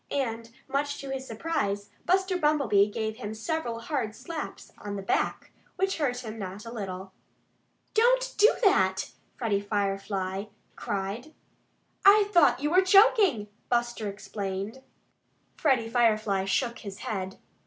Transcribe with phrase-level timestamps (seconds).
[0.09, 5.51] And much to his surprise, Buster Bumblebee gave him several hard slaps on the back,
[5.75, 7.13] which hurt him not a little.
[7.93, 10.45] "Don't do that!" Freddie Firefly
[10.75, 11.35] cried.
[12.03, 14.81] "I thought you were choking," Buster, explained.
[15.55, 17.37] Freddie Firefly shook his head.